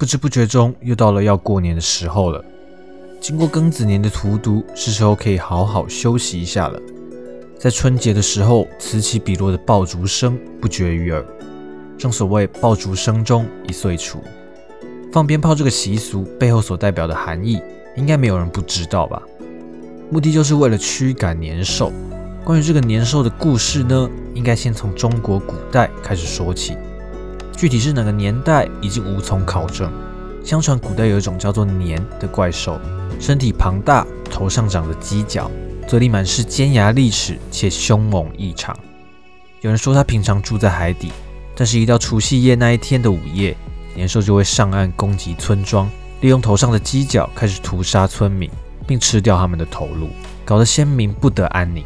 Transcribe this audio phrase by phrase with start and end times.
[0.00, 2.42] 不知不觉中又到了要过年的时候了。
[3.20, 6.80] 经过庚子年的荼毒，是时候可以好好休息一下了。
[7.58, 11.22] 在春节的时候，此起彼落的爆竹声不绝于耳。
[11.98, 14.20] 正所谓爆竹声中一岁除，
[15.12, 17.60] 放鞭炮这个习俗背后所代表的含义，
[17.94, 19.22] 应该没有人不知道吧？
[20.08, 21.92] 目的就是为了驱赶年兽。
[22.42, 26.74] 关于这个年兽的故事呢，应该先从中国古代开始说起。
[27.60, 29.92] 具体是哪个年代，已经无从考证。
[30.42, 32.80] 相传古代有一种叫做年的怪兽，
[33.20, 35.50] 身体庞大，头上长着犄角，
[35.86, 38.74] 嘴里满是尖牙利齿，且凶猛异常。
[39.60, 41.12] 有人说它平常住在海底，
[41.54, 43.54] 但是一到除夕夜那一天的午夜，
[43.94, 45.86] 年兽就会上岸攻击村庄，
[46.22, 48.48] 利用头上的犄角开始屠杀村民，
[48.86, 50.08] 并吃掉他们的头颅，
[50.46, 51.84] 搞得先民不得安宁。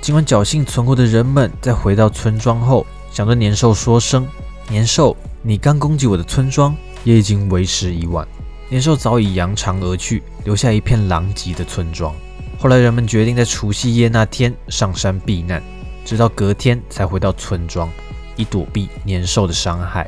[0.00, 4.24] 尽管侥幸存活的人们在回到村庄后，想对年兽说声
[4.70, 8.28] ：“年兽，你刚攻击我的村庄，也已经为时已晚。”
[8.68, 12.14] 年兽早已扬长而去，留下一片狼藉的村庄。
[12.58, 15.62] 后来人们决定在除夕夜那天上山避难，
[16.04, 17.88] 直到隔天才回到村庄，
[18.36, 20.06] 以躲避年兽的伤害。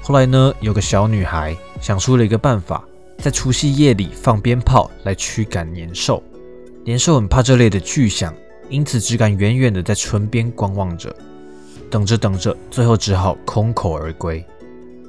[0.00, 2.82] 后来呢，有个小女孩想出了一个办法，
[3.18, 6.22] 在除夕夜里放鞭炮来驱赶年兽。
[6.82, 8.32] 年兽很怕这类的巨响。
[8.68, 11.14] 因此，只敢远远的在村边观望着，
[11.90, 14.44] 等着等着，最后只好空口而归。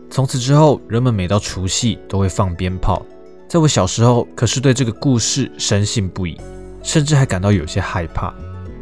[0.09, 3.06] 从此之后，人们每到除夕都会放鞭炮。
[3.47, 6.38] 在我小时候，可是对这个故事深信不疑，
[6.83, 8.33] 甚至还感到有些害怕。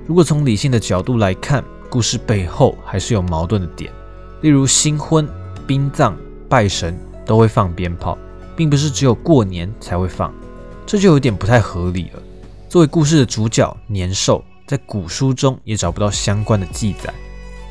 [0.08, 3.92] 如果从理性的角度来看，故事背后还是有矛盾的点，
[4.42, 5.28] 例如新婚、
[5.66, 8.18] 殡葬、拜神都会放鞭炮，
[8.56, 10.34] 并不是只有过年才会放，
[10.86, 12.22] 这就有点不太合理了。
[12.70, 14.44] 作为故事的主角，年兽。
[14.68, 17.14] 在古书中也找不到相关的记载，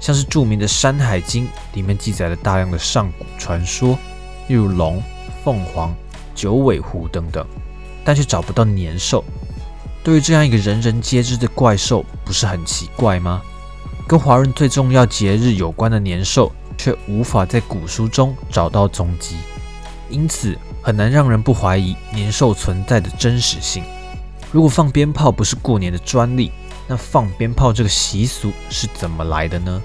[0.04, 3.98] 像是著名的《山海经》里面记载了大量的上古传说，
[4.48, 5.02] 例如龙、
[5.42, 5.94] 凤凰、
[6.34, 7.42] 九尾狐等等，
[8.04, 9.24] 但却找不到年兽。
[10.02, 13.40] 对于这样一个人人皆知的怪兽，不是很奇怪吗？
[14.06, 19.36] 跟华人最重要节日有关的年兽，却无法在古书中找到踪迹，
[20.10, 23.82] 因此很难让人不怀疑年兽存在的真实性。
[24.52, 26.52] 如果放鞭炮不是过年的专利，
[26.86, 29.80] 那放鞭炮这个习俗是怎么来的呢？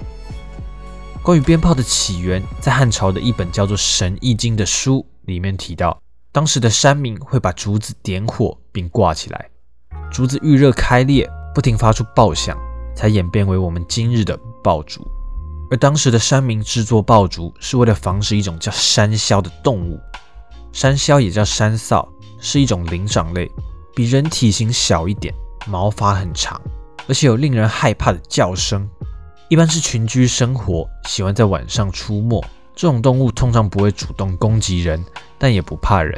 [1.22, 6.00] 关于鞭炮的起源，在汉朝的一本叫做《神异经》的书里面提到，
[6.32, 9.50] 当时的山民会把竹子点火并挂起来，
[10.10, 12.58] 竹子遇热开裂，不停发出爆响，
[12.96, 15.06] 才演变为我们今日的爆竹。
[15.70, 20.00] 而当时的山民制作爆竹，是为了防止一种叫山魈的动物。
[20.72, 22.08] 山魈也叫山臊，
[22.40, 23.48] 是一种灵长类，
[23.94, 25.34] 比人体型小一点，
[25.66, 26.58] 毛发很长。
[27.06, 28.88] 而且有令人害怕的叫声，
[29.50, 32.40] 一般是群居生活，喜欢在晚上出没。
[32.76, 35.04] 这种动物通常不会主动攻击人，
[35.38, 36.16] 但也不怕人，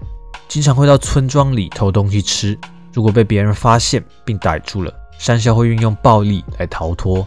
[0.48, 2.59] 经常会到村庄里偷东西吃。
[2.92, 7.26] 如果被别人发现并逮住了，山魈会运用暴力来逃脱。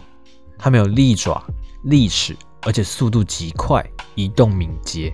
[0.56, 1.44] 它们有利爪、
[1.82, 3.84] 利齿，而且速度极快，
[4.14, 5.12] 移动敏捷。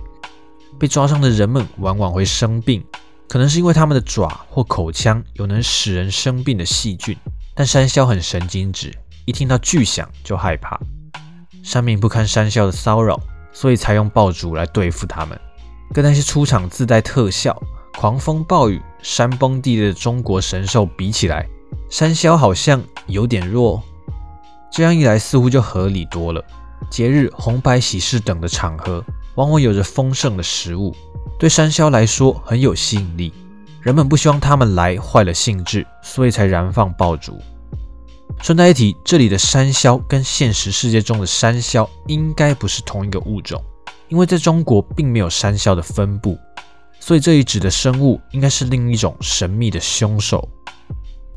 [0.77, 2.85] 被抓伤的人们往往会生病，
[3.27, 7.17] 可能是因为它们的爪或口腔有能使人生病的细菌。
[7.55, 8.93] 但山魈很神经质，
[9.25, 10.79] 一听到巨响就害怕。
[11.63, 13.19] 山民不堪山魈的骚扰，
[13.51, 15.39] 所以才用爆竹来对付他们。
[15.93, 17.57] 跟那些出场自带特效、
[17.97, 21.47] 狂风暴雨、山崩地裂的中国神兽比起来，
[21.89, 23.81] 山魈好像有点弱。
[24.71, 26.43] 这样一来，似乎就合理多了。
[26.89, 29.03] 节日、红白喜事等的场合，
[29.35, 30.93] 往往有着丰盛的食物，
[31.39, 33.31] 对山魈来说很有吸引力。
[33.79, 37.39] 人们不希望他们来坏了兴致，所以才燃放爆竹。
[38.41, 43.63] 顺带一提，这里的山魈跟现实世界中的山魈应该不是同一个物种，
[44.09, 46.37] 因为在中国并没有山魈的分布，
[46.99, 50.47] 所以这里指的生物应该是另一种神秘的凶手。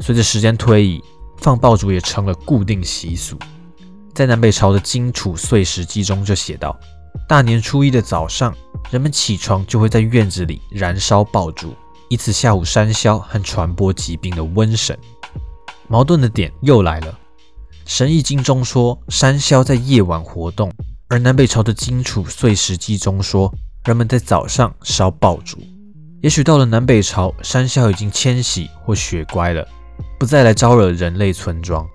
[0.01, 1.01] 随着时间推移，
[1.39, 3.39] 放爆竹也成了固定习俗。
[4.13, 6.77] 在南北朝的《荆楚岁时记》中就写道：
[7.29, 8.53] 大年初一的早上，
[8.91, 11.73] 人们起床就会在院子里燃烧爆竹。
[12.09, 14.97] 以此吓唬山魈和传播疾病的瘟神。
[15.89, 17.13] 矛盾的点又来了，
[17.85, 20.73] 《神异经》中说山魈在夜晚活动，
[21.09, 23.53] 而南北朝的《荆楚岁时记》中说
[23.85, 25.59] 人们在早上烧爆竹。
[26.23, 29.67] 也许到了南北朝，山魈已经迁徙或学乖了，
[30.19, 31.87] 不再来招惹人类村庄，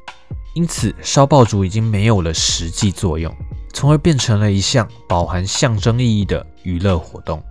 [0.55, 3.35] 因此烧爆竹已经没有了实际作用，
[3.73, 7.43] 从而变成了一项饱含象征意义的娱乐活动。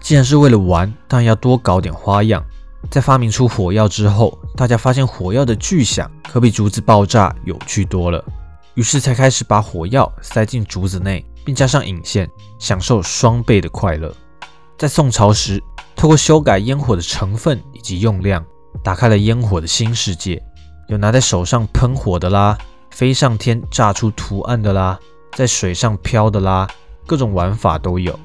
[0.00, 2.44] 既然是为了玩，当然要多搞点花样。
[2.88, 8.24] 在发明出火药之后，大家发现火药的巨响可比竹子爆炸有趣多了，
[8.74, 14.12] 于是才开始把火药塞进竹子内，并加上引线，享受双倍的快乐。
[14.78, 15.62] 在宋朝时，
[15.94, 18.44] 透过修改烟火的成分以及用量，
[18.82, 20.42] 打开了烟火的新世界。
[20.88, 22.56] 有拿在手上喷火的啦，
[22.90, 24.98] 飞上天炸出图案的啦，
[25.34, 26.66] 在水上漂的啦，
[27.06, 28.18] 各种玩法都有。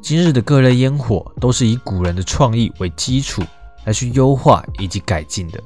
[0.00, 3.42] 今日的各类烟火都是以古人的创意为基础
[3.84, 5.62] 来去优化以及改进的。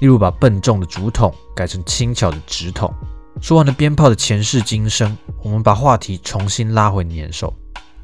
[0.00, 2.92] 例如，把笨重的竹筒改成轻巧的纸筒。
[3.40, 7.52] 说完了鞭炮的前世今生，我们把话题重新拉回年兽。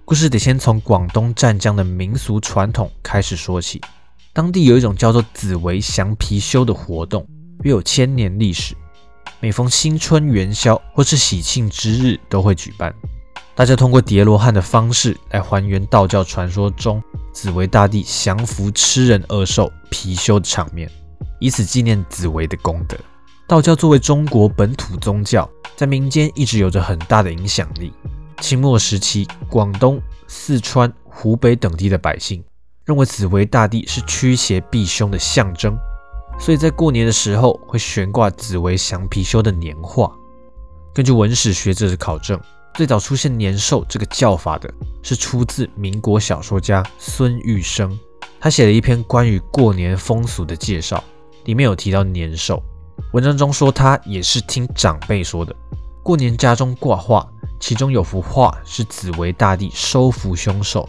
[0.05, 3.81] 故事得先从广东湛江的民俗传统开始说起。
[4.33, 7.27] 当地有一种叫做紫薇降貔貅的活动，
[7.63, 8.75] 约有千年历史。
[9.41, 12.93] 每逢新春元宵或是喜庆之日都会举办。
[13.55, 17.01] 大家通过叠罗汉的方式来还原道教传说中
[17.33, 20.91] 紫薇大帝降服吃人恶兽貔貅的场面。
[21.45, 22.97] 以此纪念紫薇的功德。
[23.47, 25.47] 道教作为中国本土宗教，
[25.77, 27.93] 在民间一直有着很大的影响力。
[28.41, 32.43] 清末时期，广东、四川、湖北等地的百姓
[32.87, 35.77] 认为紫薇大帝是驱邪避凶的象征，
[36.41, 40.11] 所以在过年的时候会悬挂紫薇降貔貅的年画。
[40.95, 42.41] 根据文史学者的考证，
[42.75, 47.99] 最早出现年兽这个叫法的是出自民国小说家孙玉生，
[48.41, 51.05] 他写了一篇关于过年风俗的介绍。
[51.45, 52.63] 里面有提到年兽，
[53.13, 55.55] 文章中说他也是听长辈说的。
[56.03, 57.27] 过年家中挂画，
[57.59, 60.89] 其中有幅画是紫薇大帝收服凶兽，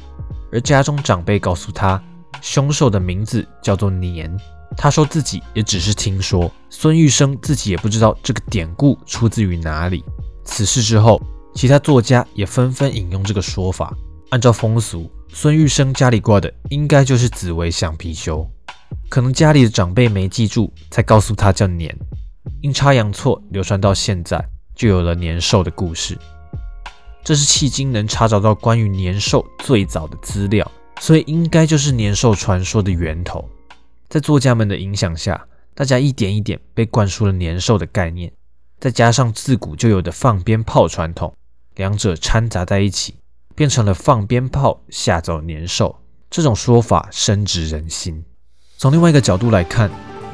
[0.52, 2.02] 而家中长辈告诉他，
[2.42, 4.36] 凶兽的名字叫做年。
[4.78, 10.04] 他说自己也只是听说，孙玉生自己也不知道这个典故出自于哪里。
[10.44, 11.22] 此事之后，
[11.54, 13.94] 其他作家也纷纷引用这个说法。
[14.32, 18.46] 按照风俗，孙玉生家里挂的应该就是紫薇降貔貅。
[19.10, 21.96] 可能家里的长辈没记住，才告诉他叫年，
[22.62, 24.44] 阴差阳错流传到现在，
[24.76, 26.18] 就有了年兽的故事。
[27.24, 33.48] 这是迄今能查找到关于年兽最早的资料，所以应该就是年兽传说的源头。
[34.08, 38.32] 在作家们的影响下，大家一点一点被灌输了年兽的概念，
[38.80, 41.34] 再加上自古就有的放鞭炮传统，
[41.76, 43.16] 两者掺杂在一起，
[43.56, 46.00] 变成了放鞭炮吓走年兽。
[46.30, 48.24] 这种说法深植人心。
[48.86, 49.90] 从另外一个角度来看，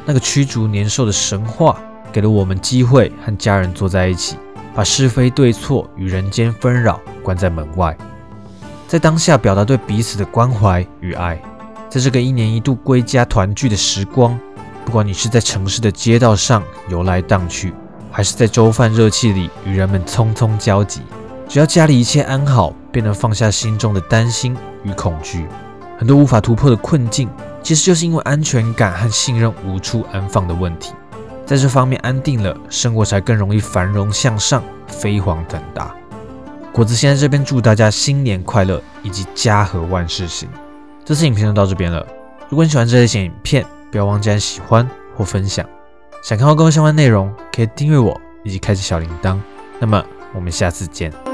[0.05, 1.79] 那个驱逐年兽的神话，
[2.11, 4.35] 给了我们机会和家人坐在一起，
[4.75, 7.97] 把是非对错与人间纷扰关在门外，
[8.89, 11.41] 在当下表达对彼此的关怀与爱。
[11.89, 14.37] 在这个一年一度归家团聚的时光，
[14.83, 17.73] 不管你是在城市的街道上游来荡去，
[18.11, 20.99] 还是在粥饭热气里与人们匆匆交集，
[21.47, 25.45] 只要家里一切安好，便能放下心中的担心与恐惧。
[25.97, 27.29] 很多无法突破的困境。
[27.63, 30.93] 其实就是因为安全感和信任无处安放的问题，
[31.45, 35.93] 在这方面安定了，生活才更容易繁荣向上、飞黄腾达。
[36.73, 40.49] 果子先在这边祝大家新年快乐，以及家和万事兴。
[41.03, 42.05] 这次影片就到这边了。
[42.49, 45.65] 如果你喜欢这类型影片，不要忘记按喜欢或分享。
[46.23, 49.37] 想看到更多相关内容，可以订阅我以及开启小铃铛。
[49.79, 50.03] 那么
[50.33, 51.30] 我们下次见。